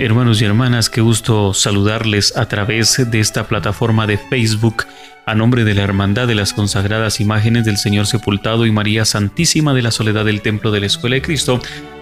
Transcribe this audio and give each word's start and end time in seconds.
Hermanos 0.00 0.40
y 0.40 0.44
hermanas, 0.44 0.88
qué 0.90 1.00
gusto 1.00 1.52
saludarles 1.52 2.36
a 2.36 2.46
través 2.46 3.10
de 3.10 3.18
esta 3.18 3.48
plataforma 3.48 4.06
de 4.06 4.16
Facebook 4.16 4.86
a 5.26 5.34
nombre 5.34 5.64
de 5.64 5.74
la 5.74 5.82
Hermandad 5.82 6.28
de 6.28 6.36
las 6.36 6.52
Consagradas 6.52 7.18
Imágenes 7.18 7.64
del 7.64 7.78
Señor 7.78 8.06
Sepultado 8.06 8.64
y 8.64 8.70
María 8.70 9.04
Santísima 9.04 9.74
de 9.74 9.82
la 9.82 9.90
Soledad 9.90 10.24
del 10.24 10.40
Templo 10.40 10.70
de 10.70 10.78
la 10.78 10.86
Escuela 10.86 11.16
de 11.16 11.22
Cristo. 11.22 11.60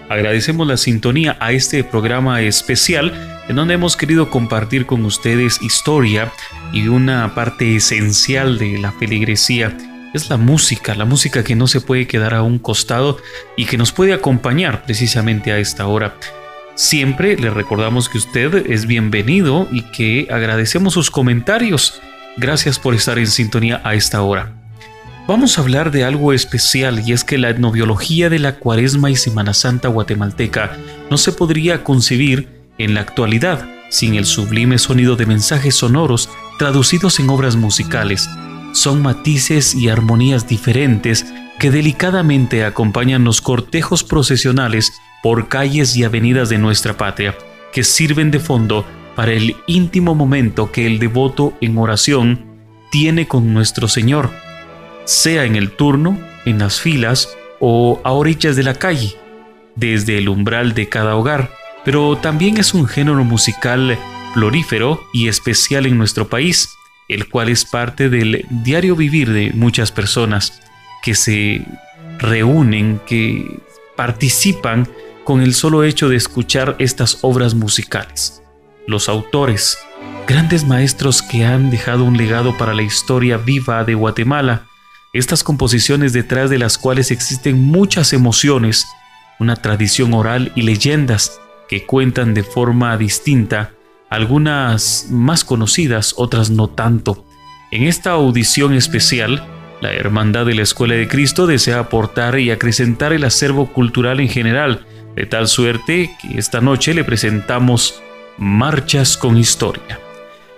Agradecemos 0.09 0.67
la 0.67 0.77
sintonía 0.77 1.37
a 1.39 1.53
este 1.53 1.83
programa 1.83 2.41
especial 2.41 3.13
en 3.49 3.55
donde 3.55 3.73
hemos 3.73 3.97
querido 3.97 4.29
compartir 4.29 4.85
con 4.85 5.03
ustedes 5.03 5.59
historia 5.63 6.31
y 6.71 6.89
una 6.89 7.33
parte 7.33 7.77
esencial 7.77 8.59
de 8.59 8.77
la 8.77 8.91
feligresía 8.91 9.75
es 10.13 10.29
la 10.29 10.37
música, 10.37 10.95
la 10.95 11.05
música 11.05 11.43
que 11.43 11.55
no 11.55 11.67
se 11.67 11.81
puede 11.81 12.07
quedar 12.07 12.33
a 12.33 12.43
un 12.43 12.59
costado 12.59 13.17
y 13.55 13.65
que 13.65 13.77
nos 13.77 13.91
puede 13.91 14.13
acompañar 14.13 14.83
precisamente 14.83 15.51
a 15.51 15.57
esta 15.57 15.87
hora. 15.87 16.15
Siempre 16.77 17.35
le 17.37 17.49
recordamos 17.49 18.07
que 18.07 18.19
usted 18.19 18.69
es 18.71 18.85
bienvenido 18.85 19.67
y 19.71 19.81
que 19.81 20.27
agradecemos 20.29 20.93
sus 20.93 21.09
comentarios. 21.09 21.99
Gracias 22.37 22.77
por 22.77 22.93
estar 22.93 23.17
en 23.17 23.25
sintonía 23.25 23.81
a 23.83 23.95
esta 23.95 24.21
hora. 24.21 24.53
Vamos 25.27 25.57
a 25.57 25.61
hablar 25.61 25.89
de 25.89 26.03
algo 26.03 26.33
especial 26.33 27.01
y 27.03 27.13
es 27.13 27.23
que 27.23 27.39
la 27.39 27.49
etnobiología 27.49 28.29
de 28.29 28.37
la 28.37 28.57
Cuaresma 28.59 29.09
y 29.09 29.15
Semana 29.15 29.55
Santa 29.55 29.87
guatemalteca 29.87 30.77
no 31.09 31.17
se 31.17 31.31
podría 31.31 31.83
concebir 31.83 32.47
en 32.77 32.93
la 32.93 33.01
actualidad 33.01 33.67
sin 33.89 34.13
el 34.13 34.25
sublime 34.25 34.77
sonido 34.77 35.15
de 35.15 35.25
mensajes 35.25 35.73
sonoros 35.73 36.29
traducidos 36.59 37.19
en 37.19 37.31
obras 37.31 37.55
musicales. 37.55 38.29
Son 38.73 39.01
matices 39.01 39.73
y 39.73 39.89
armonías 39.89 40.47
diferentes 40.47 41.25
que 41.57 41.71
delicadamente 41.71 42.63
acompañan 42.63 43.23
los 43.23 43.41
cortejos 43.41 44.03
procesionales 44.03 44.93
por 45.23 45.47
calles 45.47 45.95
y 45.95 46.03
avenidas 46.03 46.49
de 46.49 46.57
nuestra 46.57 46.95
patria, 46.97 47.35
que 47.71 47.83
sirven 47.83 48.31
de 48.31 48.39
fondo 48.39 48.85
para 49.15 49.33
el 49.33 49.55
íntimo 49.65 50.15
momento 50.15 50.71
que 50.71 50.85
el 50.85 50.99
devoto 50.99 51.53
en 51.61 51.77
oración 51.77 52.45
tiene 52.91 53.27
con 53.27 53.53
nuestro 53.53 53.87
Señor, 53.87 54.29
sea 55.05 55.45
en 55.45 55.55
el 55.55 55.71
turno, 55.71 56.19
en 56.45 56.59
las 56.59 56.79
filas 56.79 57.35
o 57.59 57.99
a 58.03 58.11
orillas 58.11 58.55
de 58.55 58.63
la 58.63 58.75
calle, 58.75 59.15
desde 59.75 60.17
el 60.17 60.29
umbral 60.29 60.73
de 60.73 60.89
cada 60.89 61.15
hogar, 61.15 61.51
pero 61.83 62.17
también 62.17 62.57
es 62.57 62.73
un 62.73 62.87
género 62.87 63.23
musical 63.23 63.97
florífero 64.33 65.01
y 65.13 65.29
especial 65.29 65.85
en 65.85 65.97
nuestro 65.97 66.27
país, 66.27 66.69
el 67.07 67.27
cual 67.29 67.49
es 67.49 67.65
parte 67.65 68.09
del 68.09 68.45
diario 68.49 68.95
vivir 68.95 69.31
de 69.31 69.51
muchas 69.53 69.91
personas 69.91 70.61
que 71.01 71.15
se 71.15 71.65
reúnen, 72.19 72.99
que 73.07 73.59
participan 73.95 74.87
con 75.27 75.41
el 75.41 75.53
solo 75.53 75.83
hecho 75.83 76.07
de 76.07 76.15
escuchar 76.15 76.77
estas 76.79 77.17
obras 77.21 77.53
musicales. 77.53 78.41
Los 78.87 79.09
autores, 79.09 79.77
grandes 80.25 80.65
maestros 80.65 81.21
que 81.21 81.43
han 81.43 81.69
dejado 81.69 82.05
un 82.05 82.15
legado 82.15 82.57
para 82.57 82.73
la 82.73 82.83
historia 82.83 83.35
viva 83.35 83.83
de 83.83 83.93
Guatemala, 83.93 84.67
estas 85.11 85.43
composiciones 85.43 86.13
detrás 86.13 86.49
de 86.49 86.57
las 86.57 86.77
cuales 86.77 87.11
existen 87.11 87.61
muchas 87.61 88.13
emociones, 88.13 88.87
una 89.37 89.57
tradición 89.57 90.13
oral 90.13 90.53
y 90.55 90.61
leyendas 90.61 91.41
que 91.67 91.85
cuentan 91.85 92.33
de 92.33 92.43
forma 92.43 92.95
distinta, 92.95 93.73
algunas 94.09 95.07
más 95.09 95.43
conocidas, 95.43 96.13
otras 96.15 96.51
no 96.51 96.69
tanto. 96.69 97.25
En 97.71 97.83
esta 97.83 98.11
audición 98.11 98.73
especial, 98.73 99.45
la 99.81 99.91
Hermandad 99.91 100.45
de 100.45 100.55
la 100.55 100.61
Escuela 100.61 100.95
de 100.95 101.09
Cristo 101.09 101.47
desea 101.47 101.79
aportar 101.79 102.39
y 102.39 102.49
acrecentar 102.49 103.11
el 103.11 103.25
acervo 103.25 103.73
cultural 103.73 104.21
en 104.21 104.29
general, 104.29 104.86
de 105.17 105.25
tal 105.25 105.47
suerte 105.47 106.15
que 106.21 106.37
esta 106.37 106.61
noche 106.61 106.93
le 106.93 107.03
presentamos 107.03 108.03
Marchas 108.37 109.17
con 109.17 109.35
Historia. 109.35 109.99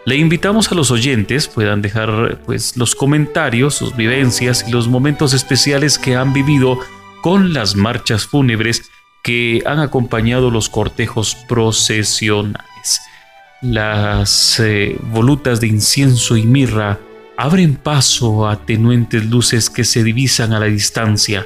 Le 0.05 0.17
invitamos 0.17 0.69
a 0.69 0.75
los 0.75 0.91
oyentes 0.91 1.47
puedan 1.47 1.81
dejar 1.81 2.41
pues 2.45 2.75
los 2.75 2.93
comentarios, 2.93 3.75
sus 3.75 3.95
vivencias 3.95 4.65
y 4.67 4.71
los 4.71 4.89
momentos 4.89 5.33
especiales 5.33 5.97
que 5.97 6.15
han 6.17 6.33
vivido 6.33 6.77
con 7.21 7.53
las 7.53 7.75
marchas 7.75 8.25
fúnebres 8.25 8.89
que 9.23 9.63
han 9.65 9.79
acompañado 9.79 10.51
los 10.51 10.67
cortejos 10.67 11.35
procesionales. 11.47 13.01
Las 13.61 14.59
eh, 14.59 14.97
volutas 15.03 15.61
de 15.61 15.67
incienso 15.67 16.35
y 16.35 16.43
mirra 16.43 16.99
abren 17.37 17.75
paso 17.75 18.47
a 18.47 18.65
tenuentes 18.65 19.25
luces 19.25 19.69
que 19.69 19.85
se 19.85 20.03
divisan 20.03 20.51
a 20.51 20.59
la 20.59 20.65
distancia 20.65 21.45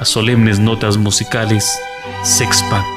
a 0.00 0.06
solemnes 0.06 0.58
notas 0.58 0.96
musicales 0.96 1.78
se 2.22 2.42
expande. 2.42 2.88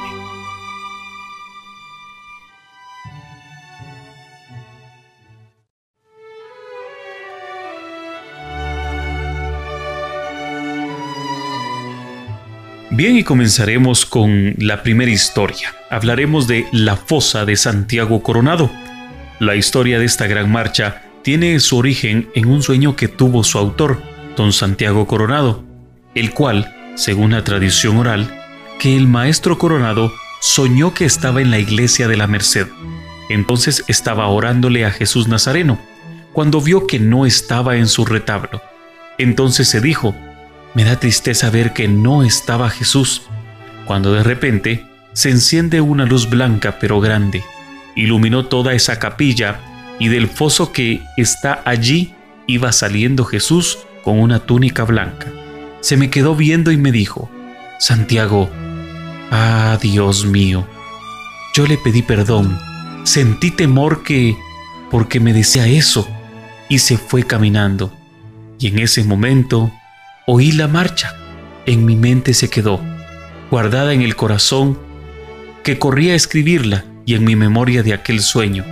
Bien, 12.89 13.17
y 13.17 13.23
comenzaremos 13.23 14.05
con 14.05 14.55
la 14.57 14.81
primera 14.81 15.11
historia. 15.11 15.75
Hablaremos 15.89 16.47
de 16.47 16.67
La 16.71 16.95
Fosa 16.95 17.43
de 17.43 17.57
Santiago 17.57 18.23
Coronado. 18.23 18.71
La 19.39 19.57
historia 19.57 19.99
de 19.99 20.05
esta 20.05 20.27
gran 20.27 20.49
marcha 20.49 21.01
tiene 21.21 21.59
su 21.59 21.75
origen 21.75 22.29
en 22.33 22.47
un 22.47 22.63
sueño 22.63 22.95
que 22.95 23.09
tuvo 23.09 23.43
su 23.43 23.57
autor, 23.57 24.01
don 24.37 24.53
Santiago 24.53 25.05
Coronado, 25.05 25.65
el 26.15 26.33
cual 26.33 26.73
según 26.95 27.31
la 27.31 27.43
tradición 27.43 27.97
oral, 27.97 28.33
que 28.79 28.95
el 28.95 29.07
maestro 29.07 29.57
coronado 29.57 30.13
soñó 30.41 30.93
que 30.93 31.05
estaba 31.05 31.41
en 31.41 31.51
la 31.51 31.59
iglesia 31.59 32.07
de 32.07 32.17
la 32.17 32.27
Merced. 32.27 32.67
Entonces 33.29 33.83
estaba 33.87 34.27
orándole 34.27 34.85
a 34.85 34.91
Jesús 34.91 35.27
Nazareno, 35.27 35.79
cuando 36.33 36.61
vio 36.61 36.87
que 36.87 36.99
no 36.99 37.25
estaba 37.25 37.77
en 37.77 37.87
su 37.87 38.05
retablo. 38.05 38.61
Entonces 39.17 39.69
se 39.69 39.79
dijo, 39.79 40.15
me 40.73 40.83
da 40.83 40.99
tristeza 40.99 41.49
ver 41.49 41.73
que 41.73 41.87
no 41.87 42.23
estaba 42.23 42.69
Jesús, 42.69 43.23
cuando 43.85 44.13
de 44.13 44.23
repente 44.23 44.85
se 45.13 45.29
enciende 45.29 45.81
una 45.81 46.05
luz 46.05 46.29
blanca 46.29 46.77
pero 46.79 46.99
grande, 46.99 47.43
iluminó 47.95 48.45
toda 48.45 48.73
esa 48.73 48.99
capilla 48.99 49.59
y 49.99 50.07
del 50.07 50.27
foso 50.27 50.71
que 50.71 51.01
está 51.17 51.61
allí 51.65 52.15
iba 52.47 52.71
saliendo 52.71 53.23
Jesús 53.23 53.79
con 54.03 54.19
una 54.19 54.39
túnica 54.39 54.83
blanca 54.83 55.31
se 55.83 55.97
me 55.97 56.09
quedó 56.09 56.33
viendo 56.33 56.71
y 56.71 56.77
me 56.77 56.93
dijo, 56.93 57.29
Santiago, 57.77 58.49
ah, 59.31 59.77
Dios 59.81 60.25
mío, 60.25 60.65
yo 61.53 61.67
le 61.67 61.77
pedí 61.77 62.01
perdón, 62.01 62.57
sentí 63.03 63.51
temor 63.51 64.01
que, 64.01 64.37
porque 64.89 65.19
me 65.19 65.33
decía 65.33 65.67
eso, 65.67 66.07
y 66.69 66.79
se 66.79 66.97
fue 66.97 67.23
caminando. 67.23 67.91
Y 68.59 68.67
en 68.67 68.79
ese 68.79 69.03
momento 69.03 69.73
oí 70.25 70.53
la 70.53 70.69
marcha, 70.69 71.17
en 71.65 71.83
mi 71.83 71.97
mente 71.97 72.33
se 72.33 72.49
quedó, 72.49 72.79
guardada 73.51 73.91
en 73.91 74.03
el 74.03 74.15
corazón, 74.15 74.79
que 75.65 75.79
corría 75.79 76.13
a 76.13 76.15
escribirla 76.15 76.85
y 77.05 77.15
en 77.15 77.25
mi 77.25 77.35
memoria 77.35 77.83
de 77.83 77.93
aquel 77.93 78.21
sueño. 78.21 78.63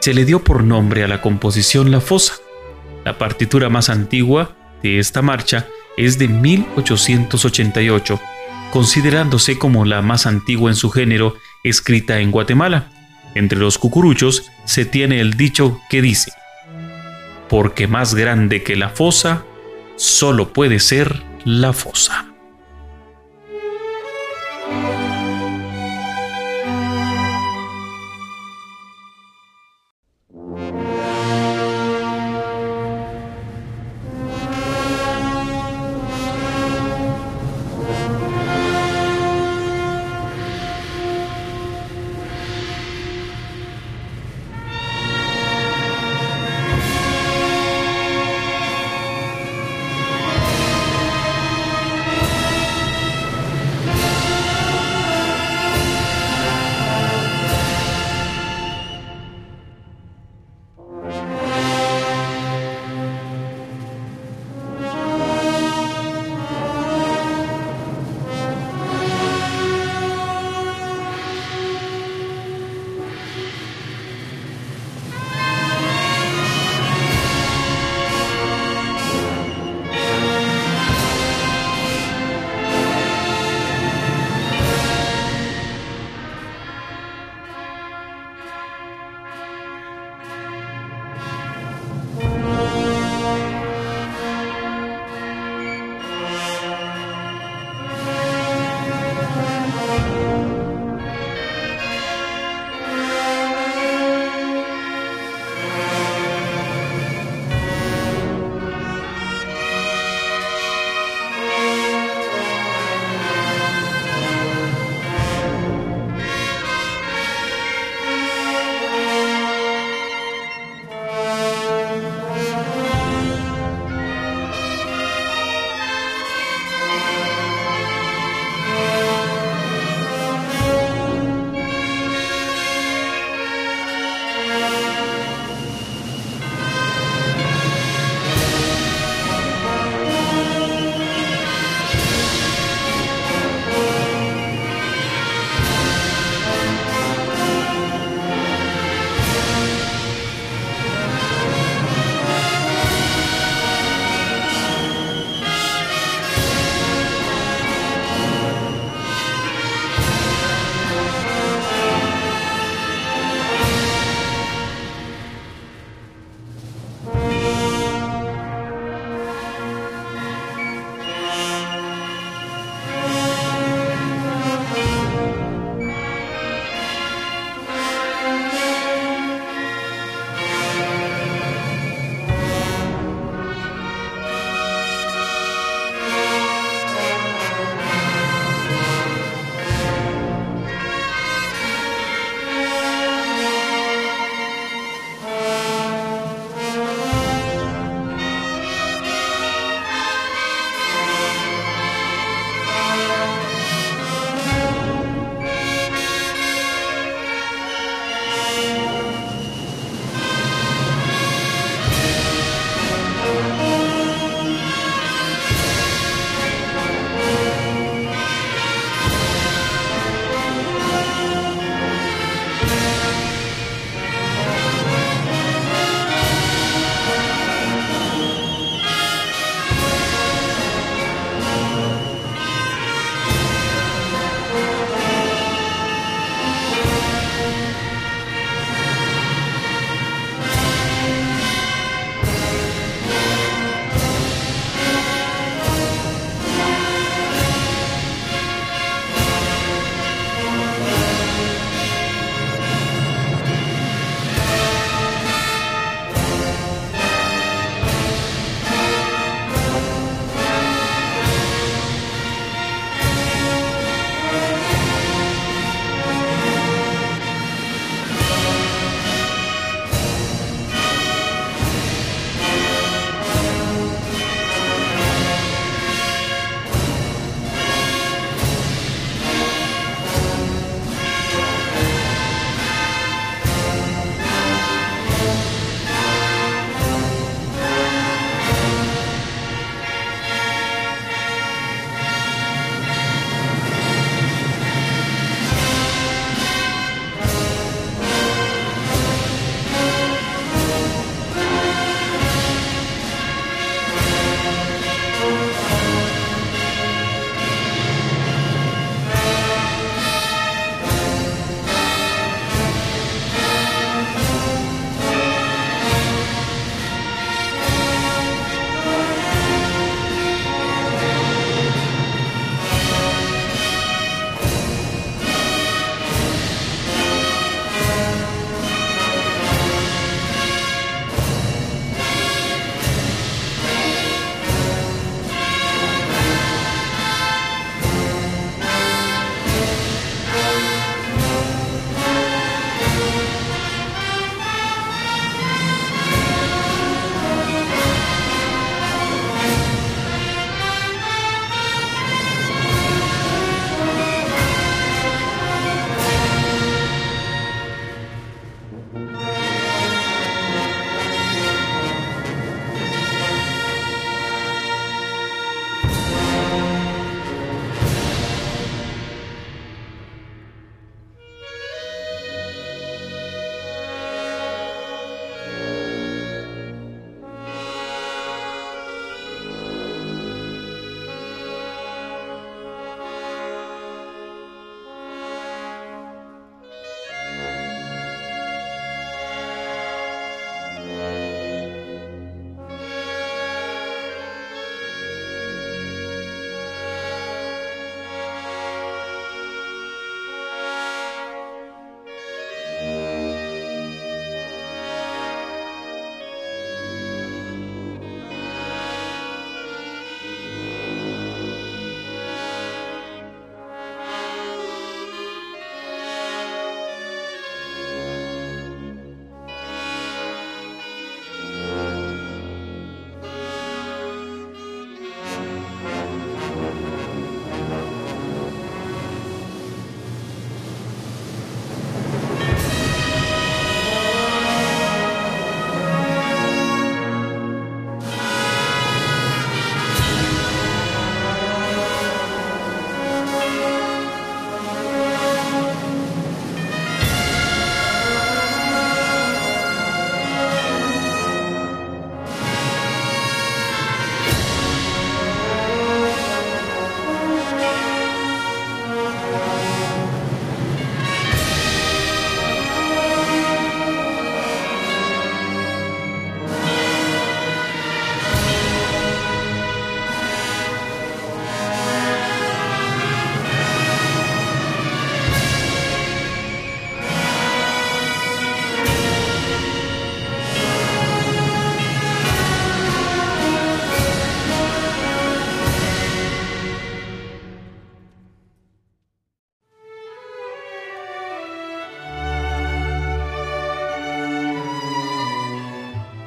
Se 0.00 0.12
le 0.12 0.26
dio 0.26 0.44
por 0.44 0.64
nombre 0.64 1.02
a 1.02 1.08
la 1.08 1.22
composición 1.22 1.90
La 1.90 2.02
Fosa, 2.02 2.34
la 3.06 3.16
partitura 3.16 3.70
más 3.70 3.88
antigua 3.88 4.54
de 4.82 4.98
esta 4.98 5.22
marcha 5.22 5.66
es 5.96 6.18
de 6.18 6.28
1888, 6.28 8.20
considerándose 8.70 9.58
como 9.58 9.84
la 9.84 10.02
más 10.02 10.26
antigua 10.26 10.70
en 10.70 10.76
su 10.76 10.90
género 10.90 11.36
escrita 11.62 12.20
en 12.20 12.30
Guatemala. 12.30 12.90
Entre 13.34 13.58
los 13.58 13.78
cucuruchos 13.78 14.50
se 14.64 14.84
tiene 14.84 15.20
el 15.20 15.34
dicho 15.34 15.80
que 15.88 16.02
dice, 16.02 16.32
porque 17.48 17.86
más 17.86 18.14
grande 18.14 18.62
que 18.62 18.76
la 18.76 18.90
fosa, 18.90 19.44
solo 19.96 20.52
puede 20.52 20.80
ser 20.80 21.22
la 21.44 21.72
fosa. 21.72 22.33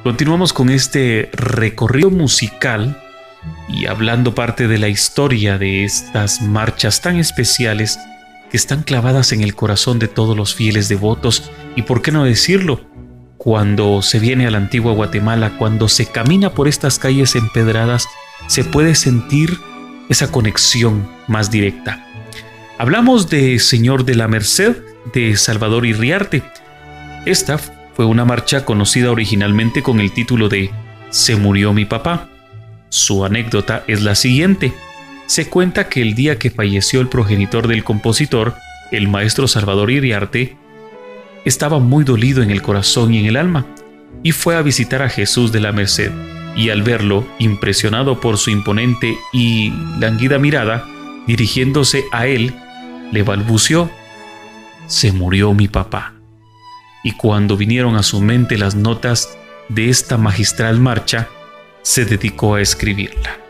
Continuamos 0.08 0.54
con 0.54 0.70
este 0.70 1.28
recorrido 1.34 2.08
musical 2.08 2.98
y 3.68 3.84
hablando 3.84 4.34
parte 4.34 4.66
de 4.66 4.78
la 4.78 4.88
historia 4.88 5.58
de 5.58 5.84
estas 5.84 6.40
marchas 6.40 7.02
tan 7.02 7.16
especiales 7.16 7.98
que 8.50 8.56
están 8.56 8.84
clavadas 8.84 9.32
en 9.32 9.42
el 9.42 9.54
corazón 9.54 9.98
de 9.98 10.08
todos 10.08 10.34
los 10.34 10.54
fieles 10.54 10.88
devotos 10.88 11.50
y 11.76 11.82
por 11.82 12.00
qué 12.00 12.10
no 12.10 12.24
decirlo, 12.24 12.80
cuando 13.36 14.00
se 14.00 14.18
viene 14.18 14.46
a 14.46 14.50
la 14.50 14.56
antigua 14.56 14.94
Guatemala, 14.94 15.58
cuando 15.58 15.90
se 15.90 16.06
camina 16.06 16.54
por 16.54 16.68
estas 16.68 16.98
calles 16.98 17.34
empedradas, 17.34 18.06
se 18.46 18.64
puede 18.64 18.94
sentir 18.94 19.58
esa 20.08 20.32
conexión 20.32 21.06
más 21.26 21.50
directa. 21.50 22.02
Hablamos 22.78 23.28
de 23.28 23.58
Señor 23.58 24.06
de 24.06 24.14
la 24.14 24.26
Merced 24.26 24.74
de 25.12 25.36
Salvador 25.36 25.84
Irriarte. 25.84 26.42
Esta 27.26 27.60
fue 27.98 28.06
una 28.06 28.24
marcha 28.24 28.64
conocida 28.64 29.10
originalmente 29.10 29.82
con 29.82 29.98
el 29.98 30.12
título 30.12 30.48
de 30.48 30.70
Se 31.10 31.34
murió 31.34 31.72
mi 31.72 31.84
papá. 31.84 32.28
Su 32.90 33.24
anécdota 33.24 33.82
es 33.88 34.02
la 34.02 34.14
siguiente. 34.14 34.72
Se 35.26 35.48
cuenta 35.48 35.88
que 35.88 36.00
el 36.00 36.14
día 36.14 36.38
que 36.38 36.52
falleció 36.52 37.00
el 37.00 37.08
progenitor 37.08 37.66
del 37.66 37.82
compositor, 37.82 38.54
el 38.92 39.08
maestro 39.08 39.48
Salvador 39.48 39.90
Iriarte, 39.90 40.56
estaba 41.44 41.80
muy 41.80 42.04
dolido 42.04 42.40
en 42.40 42.52
el 42.52 42.62
corazón 42.62 43.14
y 43.14 43.18
en 43.18 43.26
el 43.26 43.36
alma, 43.36 43.66
y 44.22 44.30
fue 44.30 44.54
a 44.54 44.62
visitar 44.62 45.02
a 45.02 45.08
Jesús 45.08 45.50
de 45.50 45.58
la 45.58 45.72
Merced, 45.72 46.12
y 46.54 46.70
al 46.70 46.84
verlo, 46.84 47.26
impresionado 47.40 48.20
por 48.20 48.38
su 48.38 48.50
imponente 48.50 49.18
y 49.32 49.72
languida 49.98 50.38
mirada, 50.38 50.86
dirigiéndose 51.26 52.04
a 52.12 52.28
él, 52.28 52.54
le 53.10 53.24
balbució, 53.24 53.90
se 54.86 55.10
murió 55.10 55.52
mi 55.52 55.66
papá 55.66 56.17
y 57.08 57.12
cuando 57.12 57.56
vinieron 57.56 57.96
a 57.96 58.02
su 58.02 58.20
mente 58.20 58.58
las 58.58 58.74
notas 58.74 59.38
de 59.70 59.88
esta 59.88 60.18
magistral 60.18 60.78
marcha, 60.78 61.30
se 61.80 62.04
dedicó 62.04 62.56
a 62.56 62.60
escribirla. 62.60 63.47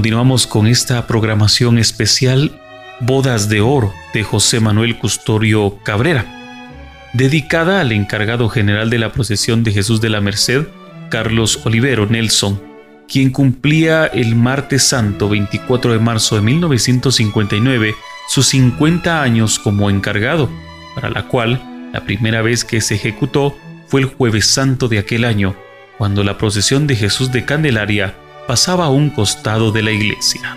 Continuamos 0.00 0.46
con 0.46 0.66
esta 0.66 1.06
programación 1.06 1.76
especial 1.76 2.58
Bodas 3.00 3.50
de 3.50 3.60
Oro 3.60 3.92
de 4.14 4.22
José 4.22 4.58
Manuel 4.58 4.96
Custorio 4.96 5.76
Cabrera, 5.82 6.24
dedicada 7.12 7.82
al 7.82 7.92
encargado 7.92 8.48
general 8.48 8.88
de 8.88 8.98
la 8.98 9.12
procesión 9.12 9.62
de 9.62 9.72
Jesús 9.72 10.00
de 10.00 10.08
la 10.08 10.22
Merced, 10.22 10.68
Carlos 11.10 11.60
Olivero 11.66 12.06
Nelson, 12.06 12.62
quien 13.10 13.28
cumplía 13.30 14.06
el 14.06 14.36
martes 14.36 14.84
santo 14.84 15.28
24 15.28 15.92
de 15.92 15.98
marzo 15.98 16.36
de 16.36 16.40
1959 16.40 17.94
sus 18.26 18.46
50 18.46 19.20
años 19.20 19.58
como 19.58 19.90
encargado, 19.90 20.48
para 20.94 21.10
la 21.10 21.28
cual 21.28 21.90
la 21.92 22.06
primera 22.06 22.40
vez 22.40 22.64
que 22.64 22.80
se 22.80 22.94
ejecutó 22.94 23.54
fue 23.86 24.00
el 24.00 24.06
jueves 24.06 24.46
santo 24.46 24.88
de 24.88 24.98
aquel 24.98 25.26
año, 25.26 25.54
cuando 25.98 26.24
la 26.24 26.38
procesión 26.38 26.86
de 26.86 26.96
Jesús 26.96 27.32
de 27.32 27.44
Candelaria 27.44 28.14
pasaba 28.50 28.86
a 28.86 28.90
un 28.90 29.10
costado 29.10 29.70
de 29.70 29.80
la 29.80 29.92
iglesia. 29.92 30.56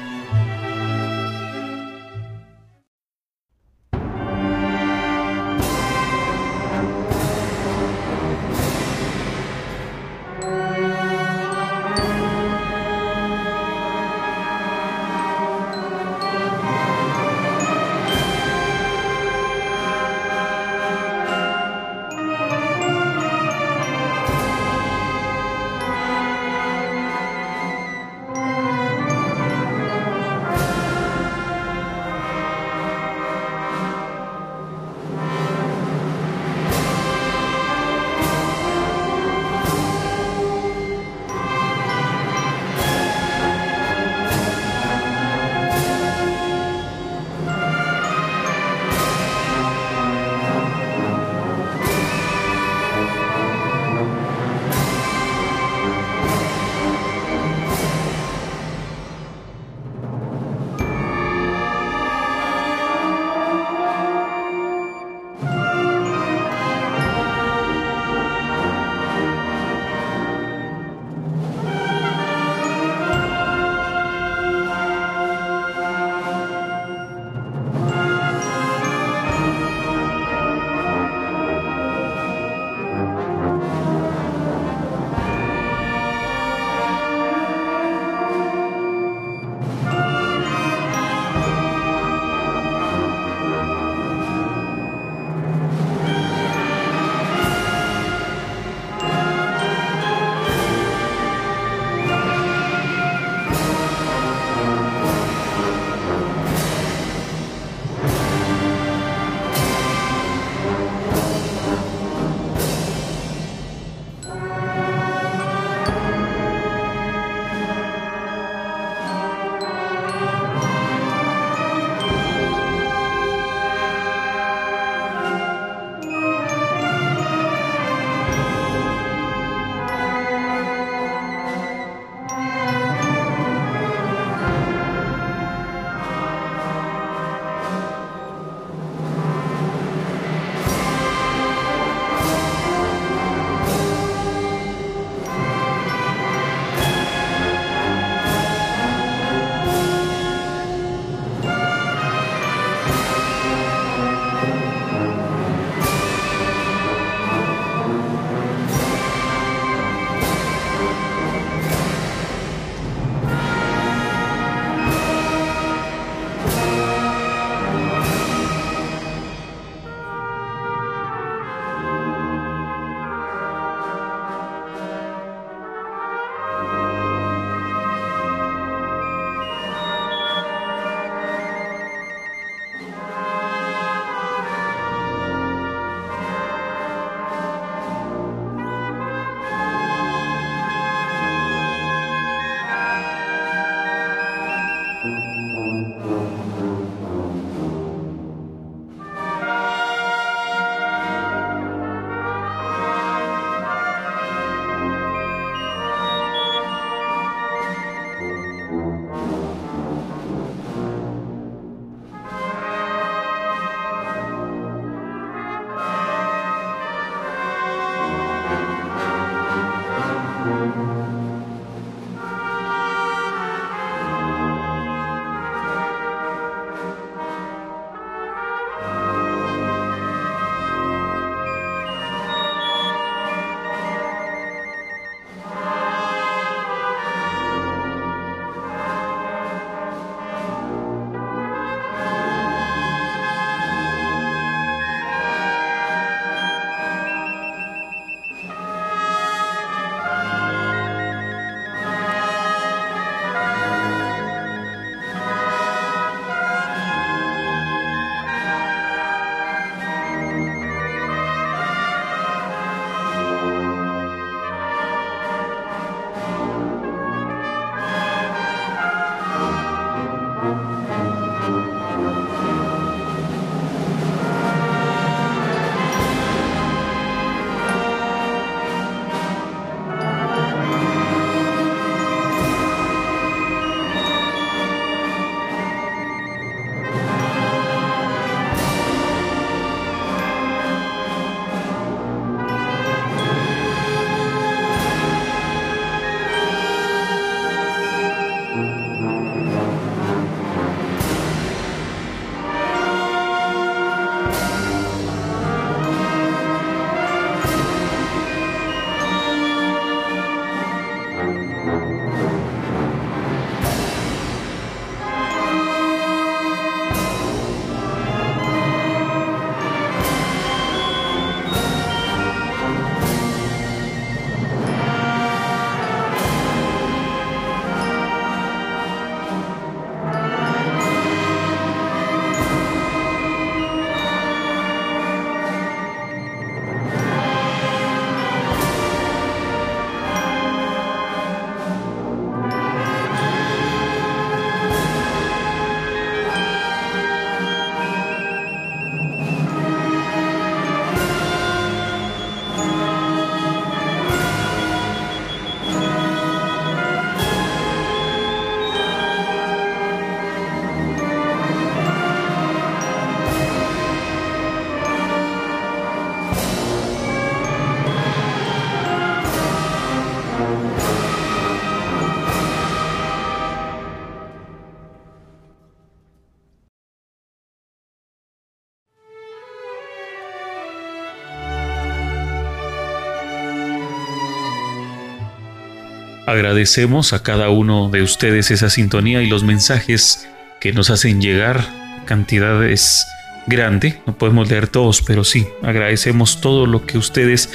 Agradecemos 386.33 387.13
a 387.13 387.21
cada 387.21 387.49
uno 387.49 387.91
de 387.91 388.01
ustedes 388.01 388.49
esa 388.49 388.71
sintonía 388.71 389.21
y 389.21 389.27
los 389.27 389.43
mensajes 389.43 390.27
que 390.59 390.73
nos 390.73 390.89
hacen 390.89 391.21
llegar. 391.21 391.63
Cantidades 392.07 393.05
grande, 393.45 394.01
no 394.07 394.17
podemos 394.17 394.49
leer 394.49 394.67
todos, 394.67 395.03
pero 395.03 395.23
sí, 395.23 395.45
agradecemos 395.61 396.41
todo 396.41 396.65
lo 396.65 396.87
que 396.87 396.97
ustedes 396.97 397.51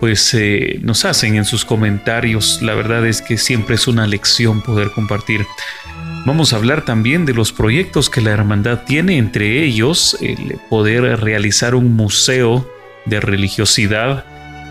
pues 0.00 0.34
eh, 0.34 0.80
nos 0.82 1.04
hacen 1.04 1.36
en 1.36 1.44
sus 1.44 1.64
comentarios. 1.64 2.58
La 2.62 2.74
verdad 2.74 3.06
es 3.06 3.22
que 3.22 3.38
siempre 3.38 3.76
es 3.76 3.86
una 3.86 4.08
lección 4.08 4.60
poder 4.60 4.90
compartir. 4.90 5.46
Vamos 6.26 6.52
a 6.52 6.56
hablar 6.56 6.84
también 6.84 7.26
de 7.26 7.32
los 7.32 7.52
proyectos 7.52 8.10
que 8.10 8.22
la 8.22 8.32
hermandad 8.32 8.82
tiene, 8.86 9.18
entre 9.18 9.62
ellos 9.62 10.18
el 10.20 10.58
poder 10.68 11.20
realizar 11.20 11.76
un 11.76 11.94
museo 11.94 12.68
de 13.04 13.20
religiosidad 13.20 14.24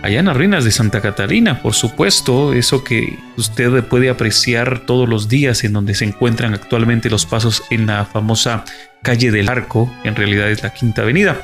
allá 0.06 0.20
en 0.20 0.28
las 0.28 0.38
ruinas 0.38 0.63
de 0.63 0.72
Santa 0.72 1.02
Catarina, 1.02 1.63
por 1.63 1.74
supuesto, 1.74 2.54
eso 2.54 2.84
que 2.84 3.18
usted 3.38 3.84
puede 3.86 4.10
apreciar 4.12 4.86
todos 4.86 5.10
los 5.10 5.28
días 5.30 5.63
en 5.63 5.74
donde 5.74 5.96
se 5.96 6.06
encuentran 6.06 6.54
actualmente 6.54 7.10
los 7.10 7.26
pasos 7.26 7.63
en 7.72 7.88
la 7.88 8.06
famosa 8.06 8.65
calle 9.02 9.32
del 9.32 9.50
Arco, 9.50 9.91
en 10.04 10.15
realidad 10.15 10.52
es 10.52 10.62
la 10.62 10.74
Quinta 10.74 11.02
Avenida. 11.02 11.41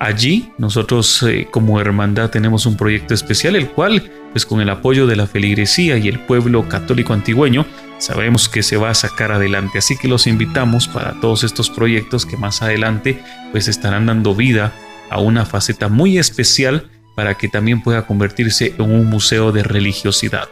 Allí 0.00 0.50
nosotros 0.58 1.22
eh, 1.22 1.46
como 1.52 1.80
hermandad 1.80 2.30
tenemos 2.30 2.66
un 2.66 2.76
proyecto 2.76 3.14
especial, 3.14 3.54
el 3.54 3.68
cual, 3.68 4.10
pues 4.32 4.44
con 4.44 4.60
el 4.60 4.70
apoyo 4.70 5.06
de 5.06 5.14
la 5.14 5.28
feligresía 5.28 5.96
y 5.96 6.08
el 6.08 6.18
pueblo 6.18 6.68
católico 6.68 7.12
antigüeño, 7.12 7.64
sabemos 7.98 8.48
que 8.48 8.64
se 8.64 8.76
va 8.76 8.90
a 8.90 8.94
sacar 8.94 9.30
adelante. 9.30 9.78
Así 9.78 9.96
que 9.96 10.08
los 10.08 10.26
invitamos 10.26 10.88
para 10.88 11.20
todos 11.20 11.44
estos 11.44 11.70
proyectos 11.70 12.26
que 12.26 12.36
más 12.36 12.60
adelante 12.60 13.22
pues 13.52 13.68
estarán 13.68 14.06
dando 14.06 14.34
vida 14.34 14.72
a 15.10 15.20
una 15.20 15.46
faceta 15.46 15.88
muy 15.88 16.18
especial 16.18 16.88
para 17.14 17.34
que 17.34 17.48
también 17.48 17.82
pueda 17.82 18.06
convertirse 18.06 18.74
en 18.78 18.90
un 18.90 19.06
museo 19.06 19.52
de 19.52 19.62
religiosidad. 19.62 20.48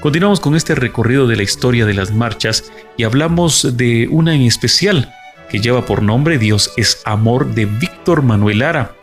Continuamos 0.00 0.38
con 0.38 0.54
este 0.54 0.74
recorrido 0.74 1.26
de 1.26 1.36
la 1.36 1.42
historia 1.42 1.84
de 1.84 1.94
las 1.94 2.12
marchas 2.12 2.70
y 2.96 3.02
hablamos 3.02 3.76
de 3.76 4.06
una 4.10 4.34
en 4.34 4.42
especial, 4.42 5.12
que 5.50 5.58
lleva 5.58 5.86
por 5.86 6.02
nombre 6.02 6.38
Dios 6.38 6.72
es 6.76 7.02
Amor 7.04 7.54
de 7.54 7.66
Víctor 7.66 8.22
Manuel 8.22 8.60
Lara. 8.60 8.94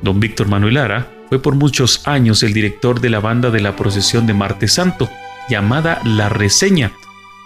Don 0.00 0.20
Víctor 0.20 0.48
Manuel 0.48 0.74
Lara 0.74 1.08
fue 1.28 1.42
por 1.42 1.54
muchos 1.54 2.06
años 2.06 2.42
el 2.42 2.54
director 2.54 3.00
de 3.00 3.10
la 3.10 3.20
banda 3.20 3.50
de 3.50 3.60
la 3.60 3.76
procesión 3.76 4.26
de 4.26 4.32
Martes 4.32 4.72
Santo, 4.72 5.10
llamada 5.50 6.00
La 6.04 6.30
Reseña. 6.30 6.92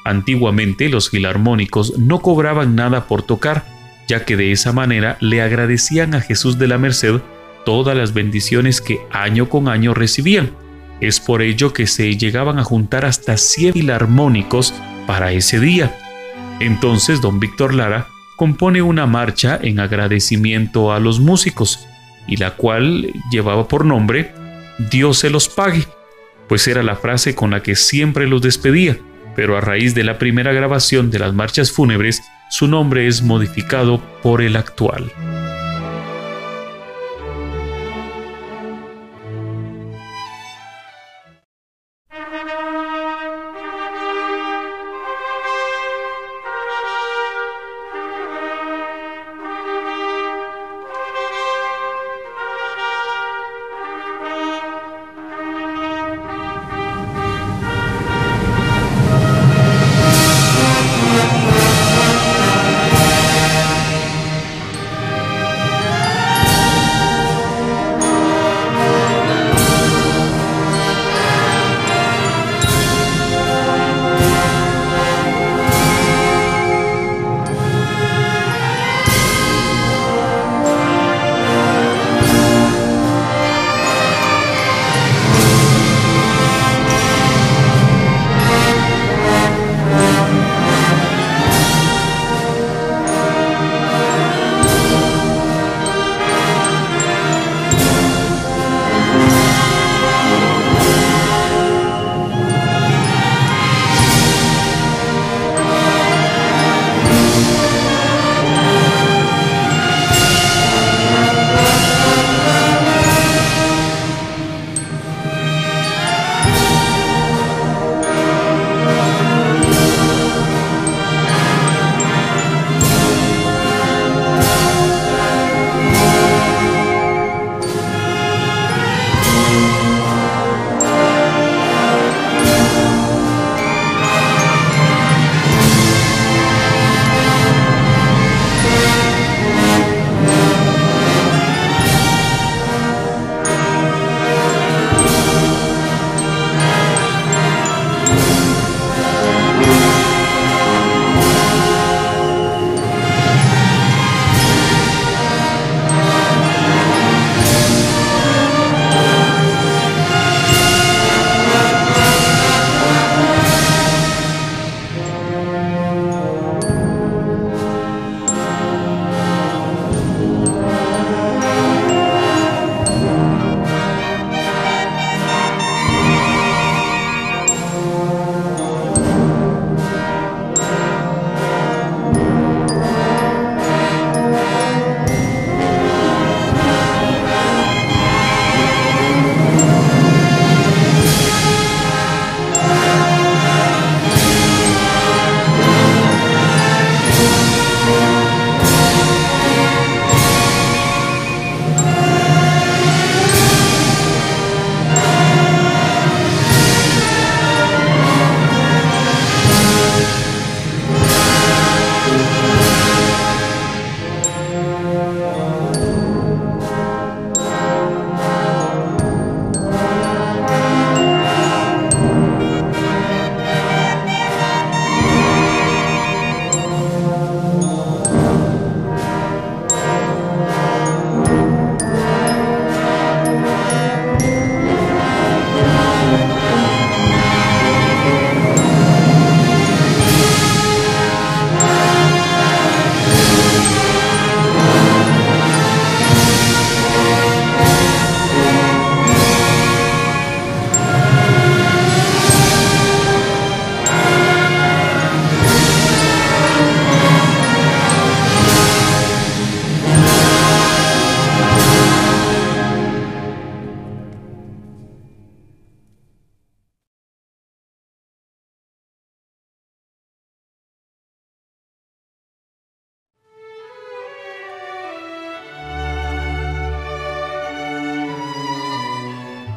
Antiguamente 0.04 0.88
los 0.88 1.10
filarmónicos 1.10 1.98
no 1.98 2.20
cobraban 2.20 2.76
nada 2.76 3.06
por 3.06 3.22
tocar, 3.22 3.64
ya 4.06 4.24
que 4.24 4.36
de 4.36 4.52
esa 4.52 4.72
manera 4.72 5.16
le 5.20 5.42
agradecían 5.42 6.14
a 6.14 6.20
Jesús 6.20 6.58
de 6.58 6.68
la 6.68 6.78
Merced 6.78 7.20
todas 7.64 7.96
las 7.96 8.14
bendiciones 8.14 8.80
que 8.80 9.00
año 9.10 9.48
con 9.48 9.68
año 9.68 9.94
recibían. 9.94 10.52
Es 11.00 11.20
por 11.20 11.42
ello 11.42 11.72
que 11.72 11.86
se 11.86 12.16
llegaban 12.16 12.58
a 12.58 12.64
juntar 12.64 13.04
hasta 13.04 13.36
100 13.36 13.74
filarmónicos 13.74 14.74
para 15.06 15.32
ese 15.32 15.58
día. 15.58 15.96
Entonces 16.60 17.20
don 17.20 17.40
Víctor 17.40 17.74
Lara 17.74 18.06
compone 18.36 18.82
una 18.82 19.06
marcha 19.06 19.58
en 19.60 19.80
agradecimiento 19.80 20.92
a 20.92 21.00
los 21.00 21.20
músicos, 21.20 21.86
y 22.26 22.36
la 22.36 22.52
cual 22.52 23.12
llevaba 23.30 23.66
por 23.66 23.84
nombre 23.84 24.32
Dios 24.90 25.18
se 25.18 25.30
los 25.30 25.48
pague, 25.48 25.86
pues 26.48 26.66
era 26.66 26.82
la 26.82 26.96
frase 26.96 27.34
con 27.34 27.50
la 27.50 27.62
que 27.62 27.76
siempre 27.76 28.26
los 28.26 28.42
despedía, 28.42 28.96
pero 29.36 29.56
a 29.56 29.60
raíz 29.60 29.94
de 29.94 30.04
la 30.04 30.18
primera 30.18 30.52
grabación 30.52 31.10
de 31.10 31.18
las 31.18 31.32
marchas 31.32 31.72
fúnebres, 31.72 32.22
su 32.50 32.68
nombre 32.68 33.06
es 33.06 33.22
modificado 33.22 34.00
por 34.22 34.42
el 34.42 34.56
actual. 34.56 35.10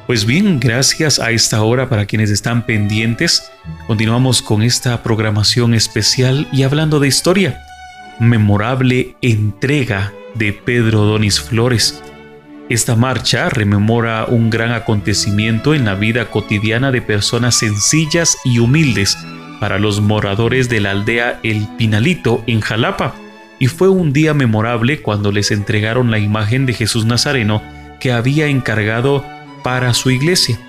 Pues 0.07 0.27
bien, 0.27 0.59
gracias 0.59 1.19
a 1.19 1.31
esta 1.31 1.63
hora 1.63 1.89
para 1.89 2.05
quienes 2.05 2.29
están 2.29 2.67
pendientes. 2.67 3.51
Continuamos 3.87 4.43
con 4.43 4.61
esta 4.61 5.01
programación 5.01 5.73
especial 5.73 6.47
y 6.51 6.61
hablando 6.61 6.99
de 6.99 7.07
historia. 7.07 7.59
Memorable 8.19 9.15
entrega 9.23 10.13
de 10.35 10.53
Pedro 10.53 11.05
Donis 11.05 11.41
Flores. 11.41 12.03
Esta 12.69 12.95
marcha 12.95 13.49
rememora 13.49 14.25
un 14.25 14.51
gran 14.51 14.73
acontecimiento 14.73 15.73
en 15.73 15.85
la 15.85 15.95
vida 15.95 16.29
cotidiana 16.29 16.91
de 16.91 17.01
personas 17.01 17.55
sencillas 17.55 18.37
y 18.45 18.59
humildes 18.59 19.17
para 19.59 19.79
los 19.79 20.01
moradores 20.01 20.69
de 20.69 20.81
la 20.81 20.91
aldea 20.91 21.39
El 21.41 21.67
Pinalito 21.79 22.43
en 22.45 22.61
Jalapa, 22.61 23.15
y 23.57 23.67
fue 23.67 23.89
un 23.89 24.13
día 24.13 24.35
memorable 24.35 25.01
cuando 25.01 25.31
les 25.31 25.49
entregaron 25.49 26.11
la 26.11 26.19
imagen 26.19 26.67
de 26.67 26.73
Jesús 26.73 27.05
Nazareno 27.05 27.63
que 27.99 28.11
había 28.11 28.47
encargado 28.47 29.25
para 29.65 29.95
su 29.95 30.11
iglesia. 30.11 30.59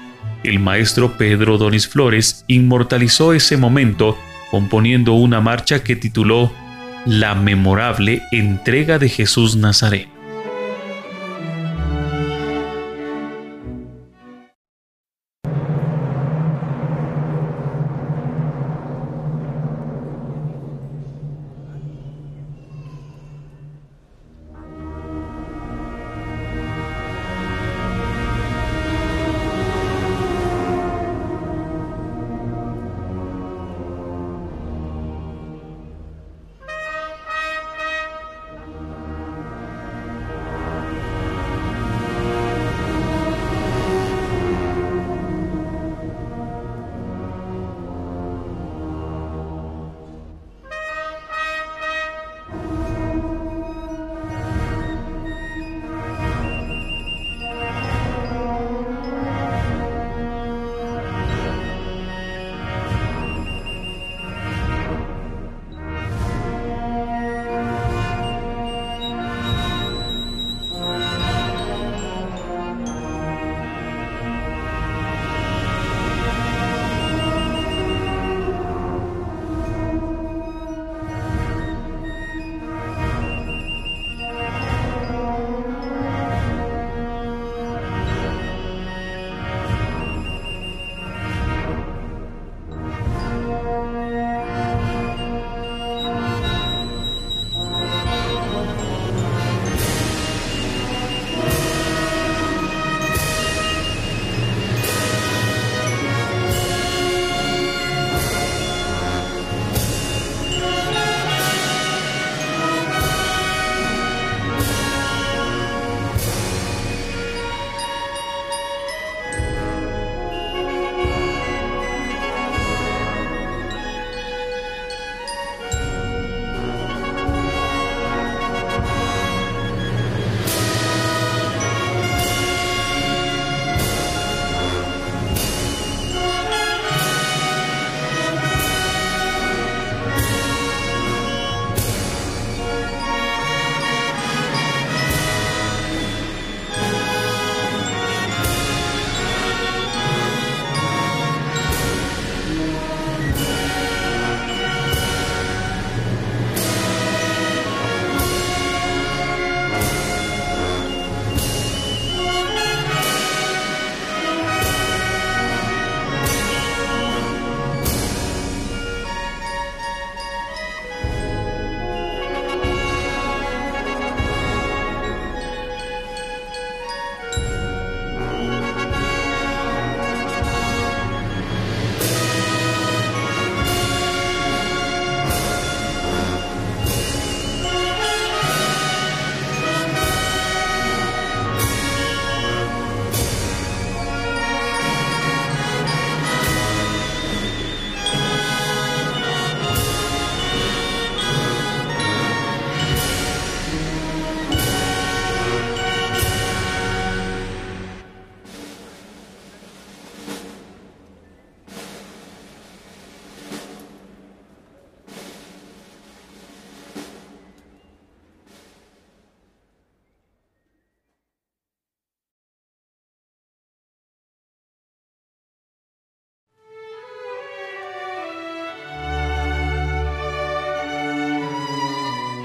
El 0.43 0.59
maestro 0.59 1.19
Pedro 1.19 1.59
Donis 1.59 1.87
Flores 1.87 2.47
inmortalizó 2.47 3.35
ese 3.35 3.59
momento 3.59 4.17
componiendo 4.51 5.13
una 5.13 5.43
marcha 5.43 5.85
que 5.85 5.97
tituló 5.97 6.51
La 7.05 7.35
memorable 7.35 8.23
entrega 8.33 8.99
de 8.99 9.11
Jesús 9.11 9.55
Nazareno. 9.55 10.16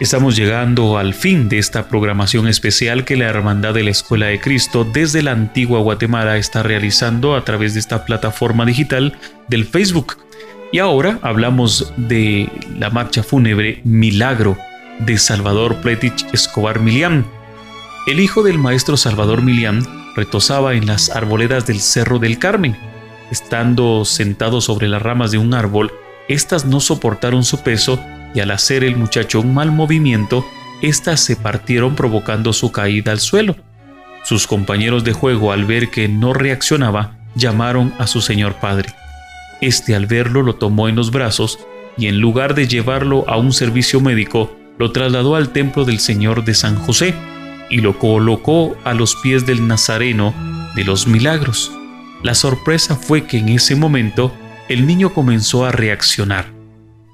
Estamos 0.01 0.35
llegando 0.35 0.97
al 0.97 1.13
fin 1.13 1.47
de 1.47 1.59
esta 1.59 1.87
programación 1.87 2.47
especial 2.47 3.05
que 3.05 3.15
la 3.15 3.25
Hermandad 3.25 3.75
de 3.75 3.83
la 3.83 3.91
Escuela 3.91 4.25
de 4.25 4.41
Cristo 4.41 4.83
desde 4.83 5.21
la 5.21 5.29
antigua 5.29 5.79
Guatemala 5.79 6.37
está 6.37 6.63
realizando 6.63 7.35
a 7.35 7.45
través 7.45 7.75
de 7.75 7.81
esta 7.81 8.03
plataforma 8.03 8.65
digital 8.65 9.15
del 9.47 9.63
Facebook. 9.63 10.17
Y 10.71 10.79
ahora 10.79 11.19
hablamos 11.21 11.93
de 11.97 12.49
la 12.79 12.89
marcha 12.89 13.21
fúnebre 13.21 13.81
Milagro 13.83 14.57
de 14.97 15.19
Salvador 15.19 15.75
Pletich 15.81 16.25
Escobar 16.33 16.79
Milián. 16.79 17.23
El 18.07 18.19
hijo 18.19 18.41
del 18.41 18.57
maestro 18.57 18.97
Salvador 18.97 19.43
Milián 19.43 19.85
retosaba 20.15 20.73
en 20.73 20.87
las 20.87 21.11
arboledas 21.11 21.67
del 21.67 21.79
Cerro 21.79 22.17
del 22.17 22.39
Carmen. 22.39 22.75
Estando 23.29 24.03
sentado 24.05 24.61
sobre 24.61 24.87
las 24.87 25.03
ramas 25.03 25.29
de 25.29 25.37
un 25.37 25.53
árbol, 25.53 25.91
estas 26.27 26.65
no 26.65 26.79
soportaron 26.79 27.43
su 27.43 27.61
peso 27.61 28.03
y 28.33 28.39
al 28.39 28.51
hacer 28.51 28.83
el 28.83 28.95
muchacho 28.95 29.41
un 29.41 29.53
mal 29.53 29.71
movimiento, 29.71 30.45
éstas 30.81 31.19
se 31.21 31.35
partieron 31.35 31.95
provocando 31.95 32.53
su 32.53 32.71
caída 32.71 33.11
al 33.11 33.19
suelo. 33.19 33.55
Sus 34.23 34.47
compañeros 34.47 35.03
de 35.03 35.13
juego, 35.13 35.51
al 35.51 35.65
ver 35.65 35.89
que 35.89 36.07
no 36.07 36.33
reaccionaba, 36.33 37.17
llamaron 37.35 37.93
a 37.97 38.07
su 38.07 38.21
señor 38.21 38.55
padre. 38.55 38.89
Este 39.61 39.95
al 39.95 40.05
verlo 40.05 40.41
lo 40.41 40.55
tomó 40.55 40.89
en 40.89 40.95
los 40.95 41.11
brazos 41.11 41.59
y 41.97 42.07
en 42.07 42.19
lugar 42.19 42.55
de 42.55 42.67
llevarlo 42.67 43.25
a 43.27 43.37
un 43.37 43.53
servicio 43.53 44.01
médico, 44.01 44.55
lo 44.77 44.91
trasladó 44.91 45.35
al 45.35 45.49
templo 45.49 45.85
del 45.85 45.99
Señor 45.99 46.43
de 46.43 46.53
San 46.53 46.75
José 46.75 47.13
y 47.69 47.77
lo 47.77 47.99
colocó 47.99 48.75
a 48.83 48.93
los 48.93 49.15
pies 49.15 49.45
del 49.45 49.67
Nazareno 49.67 50.33
de 50.75 50.83
los 50.83 51.07
Milagros. 51.07 51.71
La 52.23 52.33
sorpresa 52.33 52.95
fue 52.95 53.25
que 53.25 53.37
en 53.37 53.49
ese 53.49 53.75
momento 53.75 54.33
el 54.69 54.87
niño 54.87 55.13
comenzó 55.13 55.65
a 55.65 55.71
reaccionar. 55.71 56.60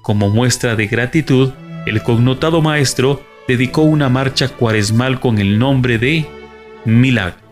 Como 0.08 0.30
muestra 0.30 0.74
de 0.74 0.86
gratitud, 0.86 1.52
el 1.84 2.02
connotado 2.02 2.62
maestro 2.62 3.22
dedicó 3.46 3.82
una 3.82 4.08
marcha 4.08 4.48
cuaresmal 4.48 5.20
con 5.20 5.36
el 5.36 5.58
nombre 5.58 5.98
de 5.98 6.26
Milagro. 6.86 7.47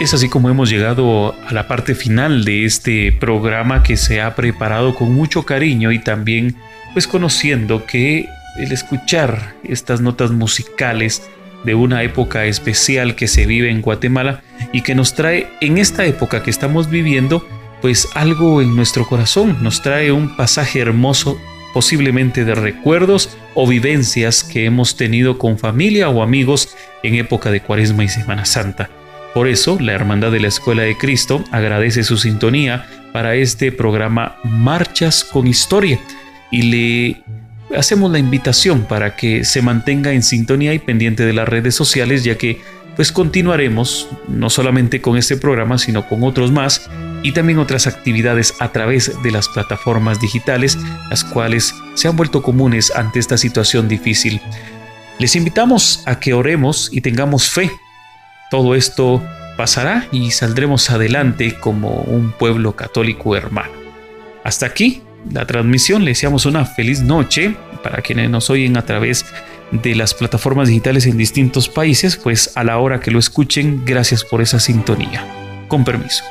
Es 0.00 0.14
así 0.14 0.28
como 0.28 0.48
hemos 0.48 0.70
llegado 0.70 1.34
a 1.46 1.52
la 1.52 1.66
parte 1.66 1.94
final 1.94 2.44
de 2.44 2.64
este 2.64 3.10
programa 3.10 3.82
que 3.82 3.96
se 3.96 4.20
ha 4.20 4.36
preparado 4.36 4.94
con 4.94 5.12
mucho 5.12 5.42
cariño 5.44 5.90
y 5.90 5.98
también 5.98 6.54
pues 6.92 7.08
conociendo 7.08 7.84
que 7.84 8.28
el 8.58 8.70
escuchar 8.72 9.54
estas 9.64 10.00
notas 10.00 10.30
musicales 10.30 11.28
de 11.64 11.74
una 11.74 12.04
época 12.04 12.44
especial 12.44 13.16
que 13.16 13.26
se 13.26 13.46
vive 13.46 13.70
en 13.70 13.82
Guatemala 13.82 14.42
y 14.72 14.82
que 14.82 14.94
nos 14.94 15.14
trae 15.14 15.48
en 15.60 15.78
esta 15.78 16.06
época 16.06 16.44
que 16.44 16.50
estamos 16.50 16.88
viviendo 16.88 17.46
pues 17.82 18.08
algo 18.14 18.62
en 18.62 18.76
nuestro 18.76 19.06
corazón, 19.06 19.58
nos 19.62 19.82
trae 19.82 20.12
un 20.12 20.36
pasaje 20.36 20.80
hermoso 20.80 21.40
posiblemente 21.74 22.44
de 22.44 22.54
recuerdos 22.54 23.36
o 23.54 23.66
vivencias 23.66 24.44
que 24.44 24.64
hemos 24.64 24.96
tenido 24.96 25.38
con 25.38 25.58
familia 25.58 26.08
o 26.08 26.22
amigos 26.22 26.76
en 27.02 27.16
época 27.16 27.50
de 27.50 27.60
Cuaresma 27.60 28.04
y 28.04 28.08
Semana 28.08 28.44
Santa. 28.44 28.90
Por 29.38 29.46
eso, 29.46 29.78
la 29.78 29.92
Hermandad 29.92 30.32
de 30.32 30.40
la 30.40 30.48
Escuela 30.48 30.82
de 30.82 30.98
Cristo 30.98 31.44
agradece 31.52 32.02
su 32.02 32.16
sintonía 32.16 32.88
para 33.12 33.36
este 33.36 33.70
programa 33.70 34.34
Marchas 34.42 35.22
con 35.22 35.46
Historia 35.46 36.00
y 36.50 36.62
le 36.62 37.22
hacemos 37.78 38.10
la 38.10 38.18
invitación 38.18 38.82
para 38.82 39.14
que 39.14 39.44
se 39.44 39.62
mantenga 39.62 40.12
en 40.12 40.24
sintonía 40.24 40.74
y 40.74 40.80
pendiente 40.80 41.24
de 41.24 41.34
las 41.34 41.48
redes 41.48 41.76
sociales, 41.76 42.24
ya 42.24 42.36
que 42.36 42.60
pues 42.96 43.12
continuaremos 43.12 44.08
no 44.26 44.50
solamente 44.50 45.00
con 45.00 45.16
este 45.16 45.36
programa, 45.36 45.78
sino 45.78 46.08
con 46.08 46.24
otros 46.24 46.50
más 46.50 46.90
y 47.22 47.30
también 47.30 47.60
otras 47.60 47.86
actividades 47.86 48.56
a 48.58 48.72
través 48.72 49.22
de 49.22 49.30
las 49.30 49.46
plataformas 49.48 50.20
digitales, 50.20 50.76
las 51.10 51.22
cuales 51.22 51.76
se 51.94 52.08
han 52.08 52.16
vuelto 52.16 52.42
comunes 52.42 52.90
ante 52.90 53.20
esta 53.20 53.38
situación 53.38 53.86
difícil. 53.86 54.40
Les 55.20 55.36
invitamos 55.36 56.02
a 56.06 56.18
que 56.18 56.34
oremos 56.34 56.90
y 56.92 57.02
tengamos 57.02 57.48
fe. 57.48 57.70
Todo 58.50 58.74
esto 58.74 59.22
pasará 59.56 60.06
y 60.12 60.30
saldremos 60.30 60.88
adelante 60.90 61.54
como 61.54 62.02
un 62.02 62.32
pueblo 62.32 62.76
católico 62.76 63.36
hermano. 63.36 63.72
Hasta 64.44 64.66
aquí 64.66 65.02
la 65.30 65.46
transmisión, 65.46 66.04
le 66.04 66.12
deseamos 66.12 66.46
una 66.46 66.64
feliz 66.64 67.00
noche 67.00 67.56
para 67.82 68.02
quienes 68.02 68.30
nos 68.30 68.50
oyen 68.50 68.76
a 68.76 68.86
través 68.86 69.26
de 69.70 69.94
las 69.94 70.14
plataformas 70.14 70.68
digitales 70.68 71.06
en 71.06 71.18
distintos 71.18 71.68
países, 71.68 72.16
pues 72.16 72.56
a 72.56 72.64
la 72.64 72.78
hora 72.78 73.00
que 73.00 73.10
lo 73.10 73.18
escuchen, 73.18 73.84
gracias 73.84 74.24
por 74.24 74.40
esa 74.40 74.60
sintonía. 74.60 75.26
Con 75.68 75.84
permiso. 75.84 76.24